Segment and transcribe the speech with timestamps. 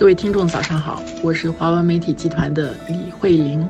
[0.00, 3.68] 各位听众，早上好，我是华文媒体集团的李慧玲。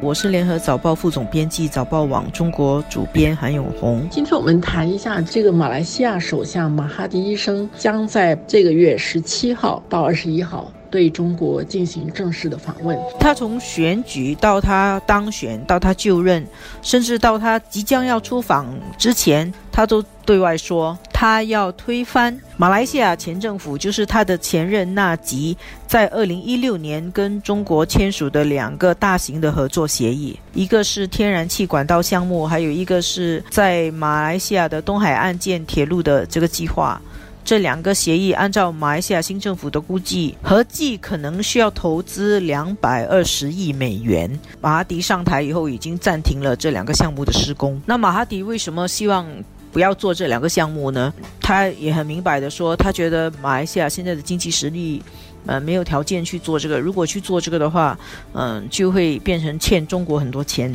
[0.00, 4.06] 我是联合早报副总编辑、早报网中国主编韩永红。
[4.12, 10.70] 今天我们谈一下，这个马来西亚首相马哈迪医生将在这个月十七号到二十一号。
[10.94, 12.96] 对中国进行正式的访问。
[13.18, 16.46] 他从选举到他当选，到他就任，
[16.82, 25.56] 甚至到他即将要出访之前，他都对外说，他要推翻马来西亚前政府，就是他的前任纳吉，
[25.88, 37.02] 在二零一六年跟中国签署的两个大型的合作协议，一个是天然气管道项目，还有一个是在马来西亚的东海岸建铁路的这个计划。
[37.44, 44.30] 这两个协议，按照马来西亚新政府的估计，合计可能需要投资两百二十亿美元。
[44.62, 47.80] 马哈迪上台以后，已经暂停了这两个项目的施工。
[47.84, 49.26] 那马哈迪为什么希望
[49.70, 51.12] 不要做这两个项目呢？
[51.38, 55.02] 他也很明白的说，他觉得马来西亚现在的经济实力，
[55.44, 56.80] 呃，没有条件去做这个。
[56.80, 57.98] 如果去做这个的话，
[58.32, 60.74] 嗯，就会变成欠中国很多钱。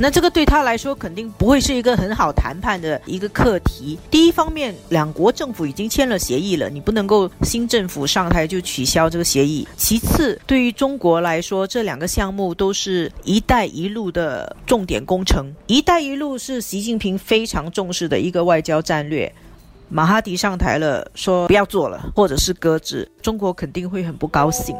[0.00, 3.98] 那这个对他来说肯定不会是一个很好谈判的一个课题。
[4.08, 9.66] 第一方面，两国政府已经签了协议了，你不能够新政府上台就取消这个协议。
[9.76, 15.52] 其次，对于中国来说，这两个项目都是一带一路的重点工程。
[15.66, 19.32] 一带一路是习近平非常重视的一个外交战略。
[19.88, 24.76] 马哈迪上台了，说不要做了，或者是搁置，中国肯定会很不高兴。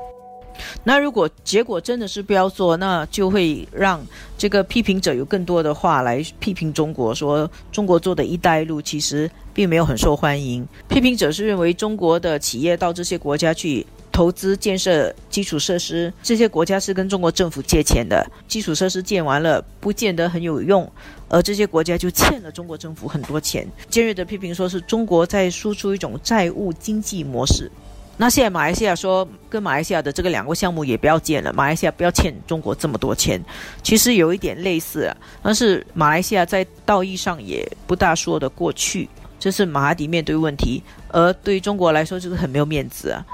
[0.85, 4.05] 那如果结果真的是不要做，那就会让
[4.37, 10.67] 这个批评者有更多的话来批评中国，说中国做的一带一路其实并没有很受欢迎。
[10.89, 20.91] 批评者是认为中国的企业到这些国家去投资建设基础设施，这些国家是跟中国政府借钱的，基础设施建完了不见得很有用，
[21.29, 23.67] 而这些国家就欠了中国政府很多钱。
[23.89, 27.71] 尖锐的批评说是中国在输出一种债务经济模式。
[28.21, 33.41] 那现在马来西亚说跟马来西亚的这个两个项目也不要建了，马来西亚不要欠中国这么多钱，
[33.81, 40.83] 其实有一点类似，但是马来西亚在道义上也不大说得过去，这是马哈迪面对问题，
[41.13, 43.25] 而对于中国来说就是很没有面子啊。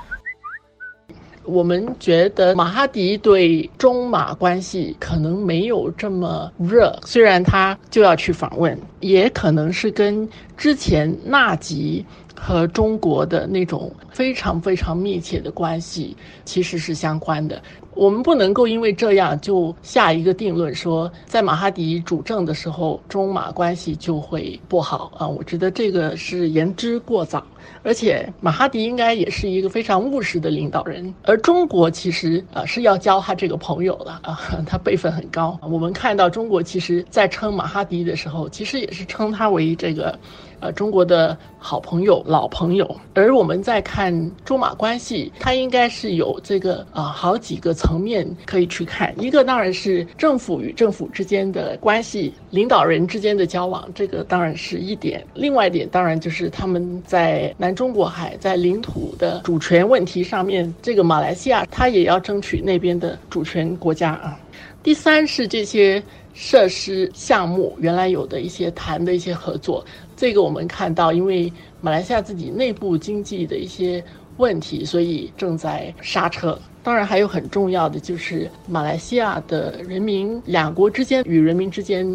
[1.47, 10.28] 我们觉得马哈迪对中马关系可能没有这么热，虽然他就要去访问，也可能是跟
[10.59, 12.04] 之前纳吉。
[12.34, 17.62] 和中国的那种非常非常密切的关系其实是相关的。
[17.95, 25.28] 我们不能够因为这样就下一个定论，说在马哈迪主政的时候，中马关系就会不好啊。
[25.28, 27.45] 我觉得这个是言之过早。
[27.83, 35.56] 而且马哈迪应该也是一个非常务实的领导人，而中国其实啊是要交他这个朋友的啊， 他辈分很高。
[35.62, 40.19] 我们看到中国其实在称马哈迪的时候，其实也是称他为这个。
[40.61, 49.14] 呃，中国的好朋友、老朋友，而我们在看中马关系，它应该是有这个啊好几个层面可以去看。
[49.18, 55.24] 一个当然是政府与政府之间的关系，领导人之间的交往，这个当然是一点。
[55.34, 64.38] 另外一点当然就是他们在南中国海在领土的主权问题上面，这个马来西亚它也要争取那边的主权国家啊。
[64.82, 66.02] 第三是这些
[66.34, 69.84] 设施项目原来有的一些谈的一些合作。
[70.17, 71.50] 这个我们看到，因为
[71.81, 74.05] 马来西亚自己内部经济的一些
[74.37, 76.59] 问题，所以正在刹车。
[76.83, 82.06] 当然，还有很重要的就是马来西亚的人民，两国之间与人民之间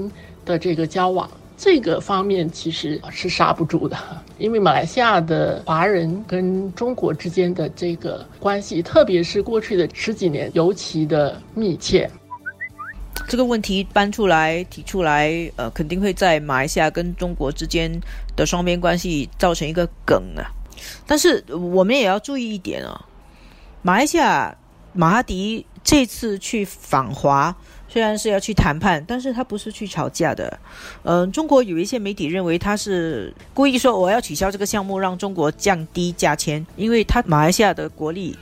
[0.46, 3.98] 的这个交往，这个方面其实是刹不住的。
[4.38, 12.10] 因为马来西亚的华人跟中国之间的这个关系，特别是过去的十几年，尤其的密切。
[13.28, 17.92] 这个问题搬出来提出来，呃，肯定会在马来西亚跟中国之间
[18.36, 20.50] 的双边关系造成一个梗啊。
[21.06, 23.06] 但是我们也要注意一点啊，
[23.82, 24.56] 马来西亚
[24.94, 27.56] 马哈迪这次去访华，
[27.88, 30.60] 虽然是要去谈判，但是他不是去吵架的。
[31.04, 38.36] 嗯，中国有一些媒体认为他是故意说我要取消这个项目，让中国降低价钱，因为他马来西亚的国力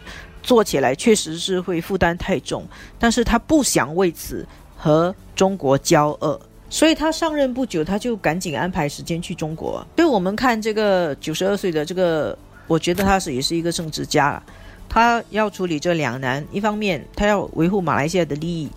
[0.44, 2.65] 做起来确实是会负担太重，
[3.00, 4.47] 但是他不想为此。
[4.77, 6.39] 和中国交恶，
[6.69, 9.85] 所以他上任不久，他就赶紧安排时间去中国。
[9.95, 12.38] 所以我们看这个九十二岁的这个，
[12.68, 14.41] 我觉得他是也是一个政治家，
[14.88, 18.69] 他要处理这两难：一方面他要维护马来西亚的利益，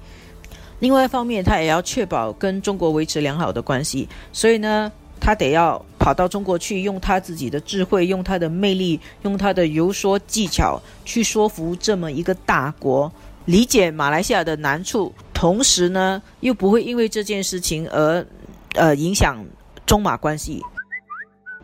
[0.79, 4.09] 另外一方面他也要确保跟中国维持良好的关系。
[4.33, 13.13] 所以呢，他得要跑到中国去，用他自己的智慧，用他的魅力，用他的游说技巧去说服这么一个大国，
[13.45, 15.13] 理解马来西亚的难处。
[15.41, 18.23] 同时呢，又不会因为这件事情而，
[18.75, 19.43] 呃，影响
[19.87, 20.63] 中马关系。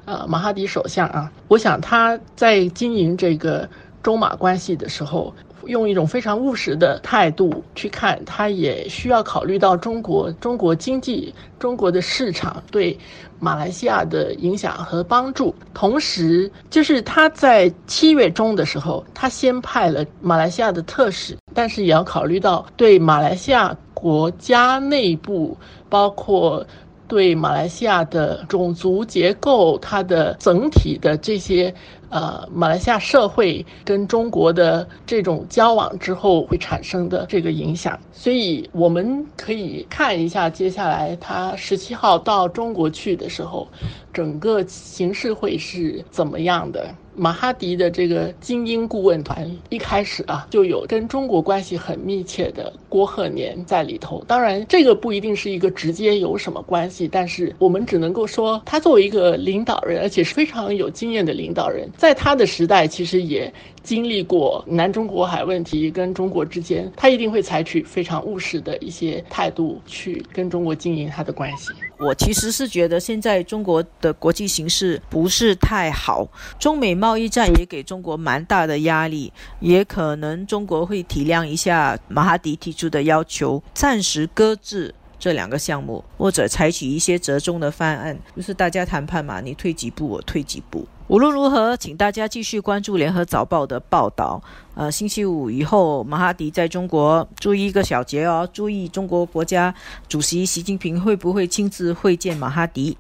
[0.07, 3.69] 呃，马哈迪首相啊，我想他在经营这个
[4.03, 5.35] 中马关系的时候，
[5.67, 12.99] 用一种非常务实的态度去看，他也需要考虑到中国中国经济、中国的市场对
[13.39, 15.55] 马来西亚的影响和帮助。
[15.75, 25.57] 同时，就是他在七月中的时候，他先派了马来西亚的特使，但是也要考虑到对马来西亚国家内部，
[25.89, 26.67] 包括。
[27.09, 31.73] 对马来西亚的种族结构，它的整体的这些
[32.09, 43.67] 呃，马来西亚社会跟中国的这种交往之后会产生的这个影响，所以我们可以看一下接下来他十七号到中国去的时候，
[44.13, 46.95] 整个形势会是怎么样的。
[47.17, 54.23] 马哈迪的这个精英顾问团一开始啊，就有跟中国关系很密切的郭鹤年在里头。
[54.27, 63.53] 当然，这个不一定是一个直接有什么关系，但是我们只能够说，他作为一个领导人，而且是非常有经验的领导人，在他的时代其实也
[63.83, 71.73] 经历过南中国海问题跟中国之间，他一定会采取非常务实的一些态度去跟中国经营他的关系。
[71.99, 76.29] 我其实是觉得现在中国的国际形势不是太好，
[76.59, 90.87] 中美贸易战也给中国蛮大的压力，也可能中国会体谅一下马哈迪提出的要求，暂时搁置这两个项目，或者采取一些折中的方案，就是大家谈判嘛，你退几步，我退几步。
[91.09, 94.43] 无论如何，请大家继续关注《联合早报》的报道。
[94.75, 99.73] 呃，星期五以后，马哈迪在中国，注意一个小节哦，注意中国国家
[100.09, 102.99] 主席习近平会不会亲自会见马哈迪？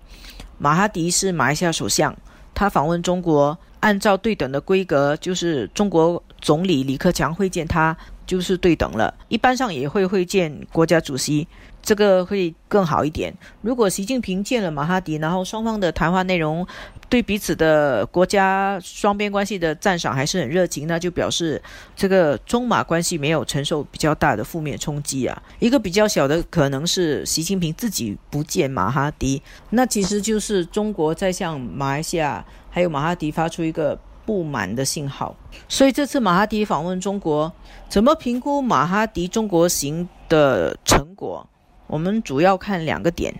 [0.58, 2.16] 马哈迪是马来西亚首相，
[2.54, 9.12] 他访问中国，按照对等的规格，就是中国总理李克强会见他，就是对等了。
[9.28, 11.46] 一般上也会会见国家主席。
[11.86, 13.32] 这个会更好一点。
[13.62, 16.66] 如果习近平见了马哈迪，然后双方的谈话内容
[17.08, 21.62] 对彼此的国家双边关系的赞赏还是很热情，那就表示
[21.94, 25.40] 这个中马关系没有承受比较大的负面冲击啊。
[25.60, 29.40] 一个比较小的可能是习近平自己不见马哈迪，
[29.70, 35.36] 那其实就是中国在向马来西亚还有马哈迪发出一个不满的信号。
[35.68, 37.52] 所以这次马哈迪访问中国，
[37.88, 41.48] 怎么评估马哈迪中国行的成果？
[41.86, 43.34] 我们主要看两个点：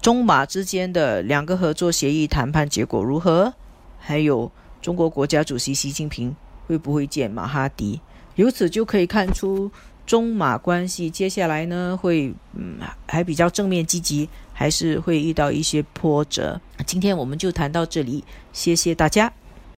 [0.00, 3.52] 中马之间的两个合作协议谈判结果如何，
[3.98, 4.50] 还有
[4.80, 6.34] 中国国家主席习近平
[6.66, 8.00] 会不会见马哈迪。
[8.36, 9.70] 由此就可以看出，
[10.06, 16.60] 中马关系接下来呢会嗯还比较正面积极，还是会遇到一些波折。
[16.86, 19.32] 今天我们就谈到这里，谢谢大家。